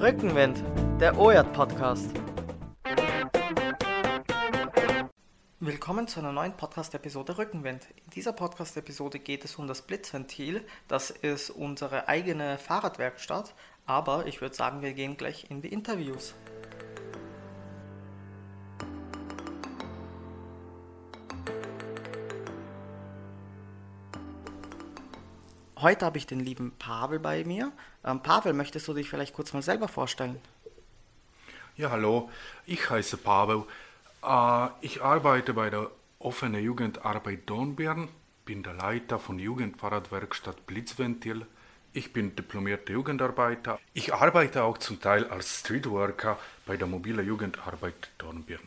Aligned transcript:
Rückenwind, 0.00 0.64
der 0.98 1.18
OJAT 1.18 1.52
Podcast. 1.52 2.10
Willkommen 5.58 6.08
zu 6.08 6.20
einer 6.20 6.32
neuen 6.32 6.56
Podcast-Episode 6.56 7.36
Rückenwind. 7.36 7.86
In 8.06 8.10
dieser 8.14 8.32
Podcast-Episode 8.32 9.18
geht 9.18 9.44
es 9.44 9.56
um 9.56 9.66
das 9.66 9.82
Blitzventil. 9.82 10.64
Das 10.88 11.10
ist 11.10 11.50
unsere 11.50 12.08
eigene 12.08 12.56
Fahrradwerkstatt. 12.56 13.54
Aber 13.84 14.24
ich 14.24 14.40
würde 14.40 14.54
sagen, 14.54 14.80
wir 14.80 14.94
gehen 14.94 15.18
gleich 15.18 15.50
in 15.50 15.60
die 15.60 15.68
Interviews. 15.70 16.34
Heute 25.82 26.04
habe 26.04 26.18
ich 26.18 26.26
den 26.26 26.40
lieben 26.40 26.72
Pavel 26.78 27.18
bei 27.18 27.42
mir. 27.44 27.72
Ähm, 28.04 28.20
Pavel, 28.20 28.52
möchtest 28.52 28.86
du 28.86 28.92
dich 28.92 29.08
vielleicht 29.08 29.32
kurz 29.32 29.54
mal 29.54 29.62
selber 29.62 29.88
vorstellen? 29.88 30.38
Ja, 31.76 31.90
hallo, 31.90 32.28
ich 32.66 32.90
heiße 32.90 33.16
Pavel. 33.16 33.64
Äh, 34.22 34.68
ich 34.82 35.02
arbeite 35.02 35.54
bei 35.54 35.70
der 35.70 35.90
offenen 36.18 36.62
Jugendarbeit 36.62 37.48
Dornbirn, 37.48 38.08
bin 38.44 38.62
der 38.62 38.74
Leiter 38.74 39.18
von 39.18 39.38
Jugendfahrradwerkstatt 39.38 40.66
Blitzventil. 40.66 41.46
Ich 41.94 42.12
bin 42.12 42.36
diplomierter 42.36 42.92
Jugendarbeiter. 42.92 43.80
Ich 43.94 44.12
arbeite 44.12 44.64
auch 44.64 44.76
zum 44.76 45.00
Teil 45.00 45.26
als 45.28 45.60
Streetworker 45.60 46.38
bei 46.66 46.76
der 46.76 46.86
mobilen 46.86 47.26
Jugendarbeit 47.26 48.10
Dornbirn. 48.18 48.60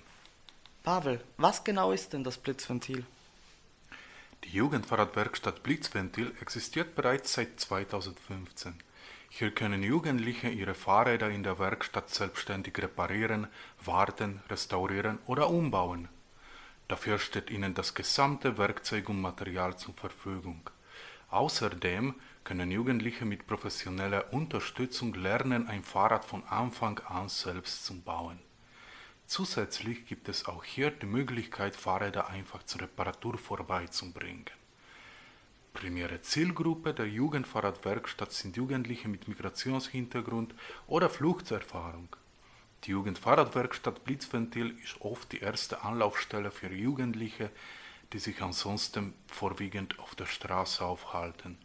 Pavel, 0.84 1.22
was 1.38 1.64
genau 1.64 1.92
ist 1.92 2.12
denn 2.14 2.24
das 2.24 2.40
Blitzventil? 2.40 3.06
Die 4.46 4.58
Jugendfahrradwerkstatt 4.58 5.64
Blitzventil 5.64 6.34
existiert 6.42 6.96
bereits 6.96 7.34
seit 7.34 7.60
2015. 7.60 8.76
Hier 9.30 9.52
können 9.52 9.82
Jugendliche 9.82 10.50
ihre 10.50 10.74
Fahrräder 10.74 11.30
in 11.30 11.44
der 11.44 11.60
Werkstatt 11.60 12.10
selbstständig 12.10 12.78
reparieren, 12.78 13.48
warten, 13.84 14.42
restaurieren 14.50 15.20
oder 15.28 15.50
umbauen. 15.50 16.10
Dafür 16.90 17.20
steht 17.20 17.50
ihnen 17.50 17.74
das 17.74 17.96
gesamte 17.96 18.58
Werkzeug 18.58 19.08
und 19.08 19.22
Material 19.22 19.78
zur 19.78 19.94
Verfügung. 19.94 20.70
Außerdem 21.30 22.14
können 22.44 22.70
Jugendliche 22.70 23.26
mit 23.26 23.48
professioneller 23.48 24.34
Unterstützung 24.34 25.14
lernen, 25.14 25.68
ein 25.68 25.84
Fahrrad 25.84 26.26
von 26.26 26.44
Anfang 26.44 27.00
an 27.08 27.30
selbst 27.30 27.86
zu 27.86 28.00
bauen. 28.02 28.40
Zusätzlich 29.26 30.06
gibt 30.06 30.30
es 30.30 30.46
auch 30.46 30.64
hier 30.64 30.92
die 30.92 31.06
Möglichkeit, 31.06 31.76
Fahrräder 31.76 32.30
einfach 32.30 32.64
zur 32.64 32.82
Reparatur 32.82 33.38
vorbeizubringen. 33.38 34.46
Primäre 35.74 36.22
Zielgruppe 36.22 36.94
der 36.94 37.08
Jugendfahrradwerkstatt 37.08 38.32
sind 38.32 38.56
Jugendliche 38.58 39.08
mit 39.08 39.28
Migrationshintergrund 39.28 40.54
oder 40.88 41.10
Fluchtserfahrung. 41.10 42.16
Die 42.84 42.92
Jugendfahrradwerkstatt 42.92 44.04
Blitzventil 44.04 44.78
ist 44.84 45.02
oft 45.02 45.32
die 45.32 45.40
erste 45.40 45.82
Anlaufstelle 45.84 46.52
für 46.52 46.72
Jugendliche, 46.72 47.50
die 48.12 48.20
sich 48.20 48.42
ansonsten 48.42 49.14
vorwiegend 49.28 49.98
auf 50.00 50.16
der 50.16 50.28
Straße 50.28 50.86
aufhalten. 50.86 51.58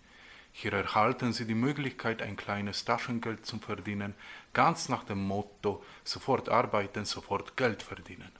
Hier 0.52 0.72
erhalten 0.72 1.32
Sie 1.32 1.46
die 1.46 1.54
Möglichkeit, 1.54 2.20
ein 2.20 2.36
kleines 2.36 2.84
Taschengeld 2.84 3.46
zu 3.46 3.58
verdienen, 3.58 4.14
ganz 4.52 4.88
nach 4.88 5.04
dem 5.04 5.24
Motto 5.26 5.84
sofort 6.04 6.48
arbeiten, 6.48 7.04
sofort 7.04 7.56
Geld 7.56 7.82
verdienen. 7.82 8.32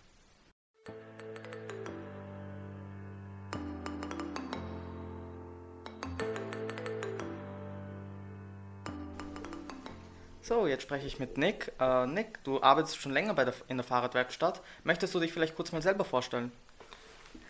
So, 10.48 10.66
jetzt 10.66 10.82
spreche 10.82 11.06
ich 11.06 11.18
mit 11.18 11.36
Nick. 11.36 11.72
Äh, 11.78 12.06
Nick, 12.06 12.42
du 12.42 12.62
arbeitest 12.62 12.96
schon 12.96 13.12
länger 13.12 13.34
der, 13.34 13.52
in 13.68 13.76
der 13.76 13.84
Fahrradwerkstatt. 13.84 14.62
Möchtest 14.82 15.14
du 15.14 15.20
dich 15.20 15.30
vielleicht 15.30 15.54
kurz 15.54 15.72
mal 15.72 15.82
selber 15.82 16.06
vorstellen? 16.06 16.52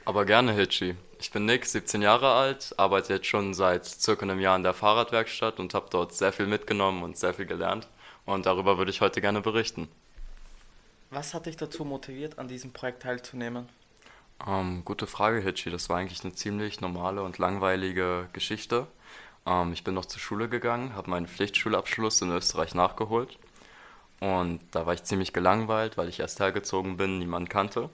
Aber 0.09 0.25
gerne, 0.25 0.55
Hitchi. 0.55 0.97
Ich 1.21 1.31
bin 1.33 1.45
Nick, 1.45 1.67
17 1.67 2.01
Jahre 2.01 2.33
alt, 2.33 2.73
arbeite 2.79 3.13
jetzt 3.13 3.27
schon 3.27 3.53
seit 3.53 3.85
circa 3.85 4.23
einem 4.23 4.41
Jahr 4.41 4.57
in 4.57 4.63
der 4.63 4.73
Fahrradwerkstatt 4.73 5.61
und 5.61 5.75
habe 5.75 5.89
dort 5.91 6.15
sehr 6.15 6.33
viel 6.33 6.47
mitgenommen 6.47 7.03
und 7.03 7.19
sehr 7.19 7.35
viel 7.35 7.45
gelernt. 7.45 7.87
Und 8.25 8.47
darüber 8.47 8.79
würde 8.79 8.91
ich 8.91 9.03
heute 9.03 9.21
gerne 9.21 9.43
berichten. 9.43 9.87
Was 11.11 11.35
hat 11.35 11.45
dich 11.45 11.59
dazu 11.59 11.85
motiviert, 11.85 12.39
an 12.39 12.49
diesem 12.49 12.73
Projekt 12.73 13.03
teilzunehmen? 13.03 13.69
Ähm, 14.47 14.83
gute 14.83 15.07
Frage, 15.07 15.41
Hitchi. 15.41 15.69
Das 15.69 15.91
war 15.91 15.99
eigentlich 15.99 16.25
eine 16.25 16.33
ziemlich 16.33 16.81
normale 16.81 17.23
und 17.23 17.37
langweilige 17.37 18.31
Geschichte. 18.33 18.87
Ähm, 19.45 19.75
ich 19.75 19.85
bin 19.85 19.93
noch 19.93 20.07
zur 20.07 20.21
Schule 20.21 20.49
gegangen, 20.49 20.95
habe 20.95 21.11
meinen 21.11 21.27
Pflichtschulabschluss 21.27 22.23
in 22.23 22.31
Österreich 22.31 22.75
nachgeholt. 22.75 23.39
Und 24.21 24.61
da 24.71 24.87
war 24.87 24.95
ich 24.95 25.05
ziemlich 25.05 25.35
gelangweilt, 25.35 25.99
weil 25.99 26.09
ich 26.09 26.19
erst 26.19 26.41
hergezogen 26.41 26.97
bin, 26.97 27.19
niemanden 27.19 27.51
kannte. 27.51 27.91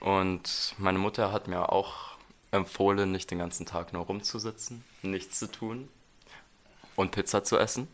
Und 0.00 0.74
meine 0.78 0.98
Mutter 0.98 1.30
hat 1.30 1.46
mir 1.46 1.70
auch 1.72 2.16
empfohlen, 2.50 3.12
nicht 3.12 3.30
den 3.30 3.38
ganzen 3.38 3.66
Tag 3.66 3.92
nur 3.92 4.06
rumzusitzen, 4.06 4.82
nichts 5.02 5.38
zu 5.38 5.50
tun 5.50 5.88
und 6.96 7.12
Pizza 7.12 7.44
zu 7.44 7.58
essen. 7.58 7.86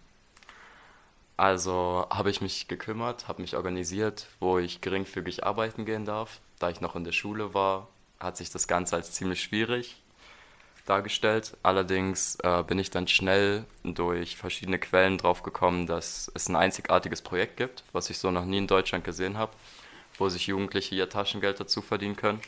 Also 1.36 2.06
habe 2.08 2.30
ich 2.30 2.40
mich 2.40 2.68
gekümmert, 2.68 3.28
habe 3.28 3.42
mich 3.42 3.56
organisiert, 3.56 4.28
wo 4.40 4.58
ich 4.58 4.80
geringfügig 4.80 5.44
arbeiten 5.44 5.84
gehen 5.84 6.06
darf. 6.06 6.40
Da 6.58 6.70
ich 6.70 6.80
noch 6.80 6.96
in 6.96 7.04
der 7.04 7.12
Schule 7.12 7.52
war, 7.52 7.88
hat 8.18 8.38
sich 8.38 8.48
das 8.50 8.68
Ganze 8.68 8.96
als 8.96 9.12
ziemlich 9.12 9.42
schwierig 9.42 10.00
dargestellt. 10.86 11.56
Allerdings 11.62 12.36
äh, 12.36 12.62
bin 12.62 12.78
ich 12.78 12.90
dann 12.90 13.08
schnell 13.08 13.64
durch 13.84 14.36
verschiedene 14.36 14.78
Quellen 14.78 15.18
drauf 15.18 15.42
gekommen, 15.42 15.86
dass 15.86 16.30
es 16.34 16.48
ein 16.48 16.56
einzigartiges 16.56 17.20
Projekt 17.20 17.58
gibt, 17.58 17.84
was 17.92 18.08
ich 18.08 18.16
so 18.18 18.30
noch 18.30 18.46
nie 18.46 18.58
in 18.58 18.68
Deutschland 18.68 19.04
gesehen 19.04 19.36
habe 19.36 19.52
wo 20.18 20.28
sich 20.28 20.46
Jugendliche 20.46 20.94
ihr 20.94 21.08
Taschengeld 21.08 21.60
dazu 21.60 21.82
verdienen 21.82 22.16
können. 22.16 22.40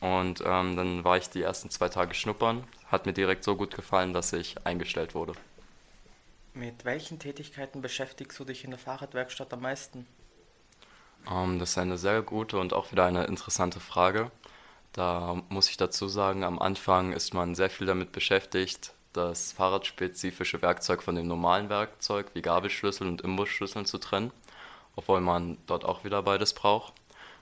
Und 0.00 0.42
ähm, 0.44 0.76
dann 0.76 1.04
war 1.04 1.16
ich 1.16 1.30
die 1.30 1.42
ersten 1.42 1.70
zwei 1.70 1.88
Tage 1.88 2.14
schnuppern. 2.14 2.64
Hat 2.90 3.06
mir 3.06 3.12
direkt 3.12 3.44
so 3.44 3.56
gut 3.56 3.74
gefallen, 3.74 4.12
dass 4.12 4.32
ich 4.32 4.66
eingestellt 4.66 5.14
wurde. 5.14 5.34
Mit 6.54 6.84
welchen 6.84 7.18
Tätigkeiten 7.18 7.80
beschäftigst 7.80 8.38
du 8.38 8.44
dich 8.44 8.64
in 8.64 8.70
der 8.70 8.78
Fahrradwerkstatt 8.78 9.52
am 9.52 9.62
meisten? 9.62 10.06
Ähm, 11.30 11.58
das 11.58 11.70
ist 11.70 11.78
eine 11.78 11.98
sehr 11.98 12.20
gute 12.22 12.58
und 12.58 12.72
auch 12.72 12.90
wieder 12.92 13.06
eine 13.06 13.24
interessante 13.24 13.80
Frage. 13.80 14.30
Da 14.92 15.40
muss 15.48 15.70
ich 15.70 15.76
dazu 15.76 16.08
sagen, 16.08 16.44
am 16.44 16.58
Anfang 16.58 17.12
ist 17.12 17.32
man 17.32 17.54
sehr 17.54 17.70
viel 17.70 17.86
damit 17.86 18.12
beschäftigt, 18.12 18.92
das 19.12 19.52
fahrradspezifische 19.52 20.60
Werkzeug 20.62 21.02
von 21.02 21.14
dem 21.14 21.28
normalen 21.28 21.68
Werkzeug 21.68 22.26
wie 22.34 22.42
Gabelschlüssel 22.42 23.06
und 23.06 23.22
Imbusschlüsseln 23.22 23.86
zu 23.86 23.98
trennen 23.98 24.32
obwohl 24.96 25.20
man 25.20 25.58
dort 25.66 25.84
auch 25.84 26.04
wieder 26.04 26.22
beides 26.22 26.52
braucht. 26.52 26.94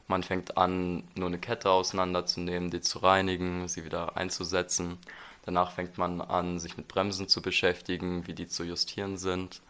Man 0.08 0.22
fängt 0.22 0.56
an, 0.56 1.04
nur 1.14 1.28
eine 1.28 1.38
Kette 1.38 1.70
auseinanderzunehmen, 1.70 2.70
die 2.70 2.80
zu 2.80 2.98
reinigen, 2.98 3.68
sie 3.68 3.84
wieder 3.84 4.16
einzusetzen. 4.16 4.98
Danach 5.44 5.72
fängt 5.72 5.98
man 5.98 6.20
an, 6.20 6.58
sich 6.58 6.76
mit 6.76 6.88
Bremsen 6.88 7.28
zu 7.28 7.40
beschäftigen, 7.42 8.26
wie 8.26 8.34
die 8.34 8.48
zu 8.48 8.64
justieren 8.64 9.16
sind. 9.18 9.62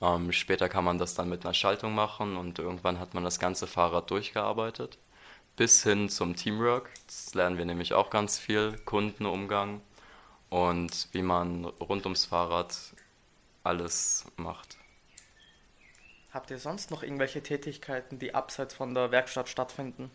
Ähm, 0.00 0.32
später 0.32 0.68
kann 0.68 0.84
man 0.84 0.98
das 0.98 1.14
dann 1.14 1.28
mit 1.28 1.44
einer 1.44 1.54
Schaltung 1.54 1.94
machen 1.94 2.36
und 2.36 2.58
irgendwann 2.58 3.00
hat 3.00 3.14
man 3.14 3.24
das 3.24 3.38
ganze 3.38 3.66
Fahrrad 3.66 4.10
durchgearbeitet. 4.10 4.98
Bis 5.56 5.82
hin 5.82 6.08
zum 6.08 6.36
Teamwork. 6.36 6.90
Das 7.06 7.34
lernen 7.34 7.58
wir 7.58 7.64
nämlich 7.64 7.94
auch 7.94 8.10
ganz 8.10 8.38
viel. 8.38 8.78
Kundenumgang 8.84 9.80
und 10.50 11.08
wie 11.12 11.22
man 11.22 11.64
rund 11.64 12.04
ums 12.06 12.26
Fahrrad 12.26 12.76
alles 13.64 14.24
macht. 14.36 14.78
Habt 16.32 16.50
ihr 16.50 16.58
sonst 16.58 16.90
noch 16.90 17.02
irgendwelche 17.02 17.42
Tätigkeiten, 17.42 18.18
die 18.18 18.34
abseits 18.34 18.74
von 18.74 18.94
der 18.94 19.10
Werkstatt 19.10 19.48
stattfinden? 19.48 20.10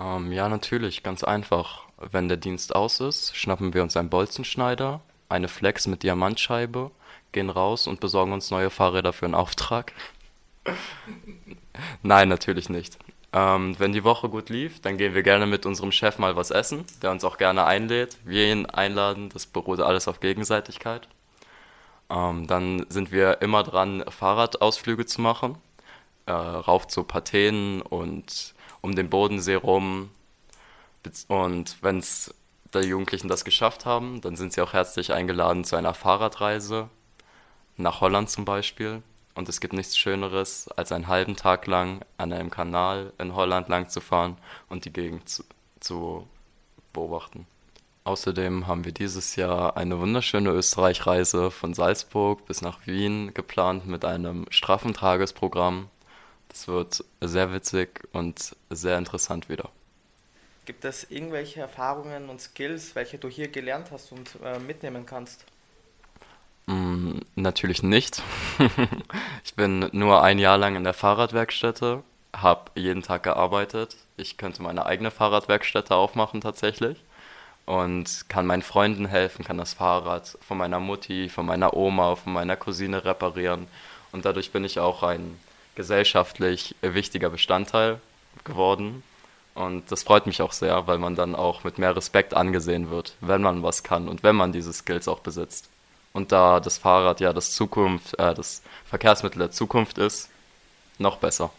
Ähm, 0.00 0.32
ja, 0.32 0.48
natürlich, 0.48 1.02
ganz 1.02 1.22
einfach. 1.22 1.82
Wenn 1.98 2.28
der 2.28 2.36
Dienst 2.36 2.74
aus 2.74 3.00
ist, 3.00 3.36
schnappen 3.36 3.72
wir 3.72 3.82
uns 3.82 3.96
einen 3.96 4.10
Bolzenschneider, 4.10 5.00
eine 5.28 5.48
Flex 5.48 5.86
mit 5.86 6.02
Diamantscheibe, 6.02 6.90
gehen 7.32 7.50
raus 7.50 7.86
und 7.86 8.00
besorgen 8.00 8.32
uns 8.32 8.50
neue 8.50 8.70
Fahrräder 8.70 9.12
für 9.12 9.26
einen 9.26 9.34
Auftrag. 9.34 9.92
Nein, 12.02 12.28
natürlich 12.28 12.68
nicht. 12.68 12.98
Ähm, 13.32 13.78
wenn 13.78 13.92
die 13.92 14.04
Woche 14.04 14.28
gut 14.28 14.48
lief, 14.48 14.80
dann 14.80 14.98
gehen 14.98 15.14
wir 15.14 15.22
gerne 15.22 15.46
mit 15.46 15.66
unserem 15.66 15.92
Chef 15.92 16.18
mal 16.18 16.36
was 16.36 16.50
essen, 16.50 16.84
der 17.02 17.10
uns 17.10 17.22
auch 17.22 17.38
gerne 17.38 17.64
einlädt. 17.64 18.16
Wir 18.24 18.50
ihn 18.50 18.66
einladen, 18.66 19.28
das 19.28 19.46
beruht 19.46 19.80
alles 19.80 20.08
auf 20.08 20.20
Gegenseitigkeit. 20.20 21.06
Ähm, 22.10 22.46
dann 22.46 22.86
sind 22.88 23.10
wir 23.12 23.42
immer 23.42 23.62
dran, 23.62 24.04
Fahrradausflüge 24.08 25.06
zu 25.06 25.20
machen, 25.20 25.58
äh, 26.26 26.32
rauf 26.32 26.86
zu 26.86 27.04
Pathen 27.04 27.82
und 27.82 28.54
um 28.80 28.94
den 28.94 29.10
Bodensee 29.10 29.54
rum. 29.54 30.10
Und 31.28 31.76
wenn 31.82 32.02
die 32.74 32.78
Jugendlichen 32.80 33.28
das 33.28 33.44
geschafft 33.44 33.86
haben, 33.86 34.20
dann 34.20 34.36
sind 34.36 34.52
sie 34.52 34.60
auch 34.60 34.72
herzlich 34.72 35.12
eingeladen 35.12 35.64
zu 35.64 35.76
einer 35.76 35.94
Fahrradreise 35.94 36.88
nach 37.76 38.00
Holland 38.00 38.30
zum 38.30 38.44
Beispiel. 38.44 39.02
Und 39.34 39.48
es 39.48 39.60
gibt 39.60 39.74
nichts 39.74 39.98
Schöneres, 39.98 40.68
als 40.68 40.92
einen 40.92 41.08
halben 41.08 41.36
Tag 41.36 41.66
lang 41.66 42.00
an 42.16 42.32
einem 42.32 42.50
Kanal 42.50 43.12
in 43.18 43.34
Holland 43.34 43.68
lang 43.68 43.88
zu 43.88 44.00
fahren 44.00 44.38
und 44.68 44.84
die 44.84 44.92
Gegend 44.92 45.28
zu, 45.28 45.44
zu 45.78 46.26
beobachten. 46.92 47.46
Außerdem 48.06 48.68
haben 48.68 48.84
wir 48.84 48.92
dieses 48.92 49.34
Jahr 49.34 49.76
eine 49.76 49.98
wunderschöne 49.98 50.50
Österreich-Reise 50.50 51.50
von 51.50 51.74
Salzburg 51.74 52.46
bis 52.46 52.62
nach 52.62 52.86
Wien 52.86 53.34
geplant 53.34 53.88
mit 53.88 54.04
einem 54.04 54.46
straffen 54.50 54.94
Tagesprogramm. 54.94 55.88
Das 56.48 56.68
wird 56.68 57.04
sehr 57.20 57.52
witzig 57.52 58.04
und 58.12 58.54
sehr 58.70 58.96
interessant 58.96 59.48
wieder. 59.48 59.70
Gibt 60.66 60.84
es 60.84 61.10
irgendwelche 61.10 61.58
Erfahrungen 61.58 62.28
und 62.28 62.40
Skills, 62.40 62.94
welche 62.94 63.18
du 63.18 63.28
hier 63.28 63.48
gelernt 63.48 63.90
hast 63.90 64.12
und 64.12 64.38
äh, 64.40 64.60
mitnehmen 64.60 65.04
kannst? 65.04 65.44
Mm, 66.66 67.18
natürlich 67.34 67.82
nicht. 67.82 68.22
ich 69.44 69.54
bin 69.56 69.88
nur 69.90 70.22
ein 70.22 70.38
Jahr 70.38 70.58
lang 70.58 70.76
in 70.76 70.84
der 70.84 70.94
Fahrradwerkstätte, 70.94 72.04
habe 72.32 72.70
jeden 72.76 73.02
Tag 73.02 73.24
gearbeitet. 73.24 73.96
Ich 74.16 74.36
könnte 74.36 74.62
meine 74.62 74.86
eigene 74.86 75.10
Fahrradwerkstätte 75.10 75.96
aufmachen 75.96 76.40
tatsächlich 76.40 77.02
und 77.66 78.28
kann 78.28 78.46
meinen 78.46 78.62
Freunden 78.62 79.06
helfen, 79.06 79.44
kann 79.44 79.58
das 79.58 79.74
Fahrrad 79.74 80.38
von 80.40 80.56
meiner 80.56 80.80
Mutti, 80.80 81.28
von 81.28 81.44
meiner 81.44 81.74
Oma, 81.74 82.14
von 82.14 82.32
meiner 82.32 82.56
Cousine 82.56 83.04
reparieren. 83.04 83.66
Und 84.12 84.24
dadurch 84.24 84.52
bin 84.52 84.64
ich 84.64 84.78
auch 84.78 85.02
ein 85.02 85.38
gesellschaftlich 85.74 86.76
wichtiger 86.80 87.28
Bestandteil 87.28 88.00
geworden. 88.44 89.02
Und 89.54 89.90
das 89.90 90.04
freut 90.04 90.26
mich 90.26 90.42
auch 90.42 90.52
sehr, 90.52 90.86
weil 90.86 90.98
man 90.98 91.16
dann 91.16 91.34
auch 91.34 91.64
mit 91.64 91.78
mehr 91.78 91.96
Respekt 91.96 92.34
angesehen 92.34 92.90
wird, 92.90 93.16
wenn 93.20 93.42
man 93.42 93.62
was 93.62 93.82
kann 93.82 94.08
und 94.08 94.22
wenn 94.22 94.36
man 94.36 94.52
diese 94.52 94.72
Skills 94.72 95.08
auch 95.08 95.20
besitzt. 95.20 95.68
Und 96.12 96.30
da 96.30 96.60
das 96.60 96.78
Fahrrad 96.78 97.20
ja 97.20 97.32
das 97.32 97.52
Zukunft, 97.52 98.18
äh, 98.18 98.32
das 98.32 98.62
Verkehrsmittel 98.86 99.38
der 99.38 99.50
Zukunft 99.50 99.98
ist, 99.98 100.30
noch 100.98 101.18
besser. 101.18 101.50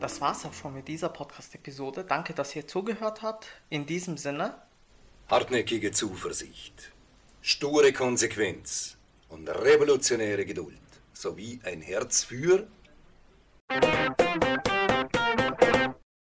Das 0.00 0.20
war's 0.20 0.44
auch 0.46 0.54
schon 0.54 0.74
mit 0.74 0.86
dieser 0.86 1.08
Podcast-Episode. 1.08 2.04
Danke, 2.04 2.32
dass 2.32 2.54
ihr 2.54 2.68
zugehört 2.68 3.22
habt. 3.22 3.46
In 3.68 3.84
diesem 3.84 4.16
Sinne. 4.16 4.54
Hartnäckige 5.28 5.90
Zuversicht, 5.90 6.92
sture 7.42 7.92
Konsequenz 7.92 8.96
und 9.28 9.48
revolutionäre 9.48 10.46
Geduld 10.46 10.78
sowie 11.12 11.60
ein 11.64 11.82
Herz 11.82 12.24
für 12.24 12.68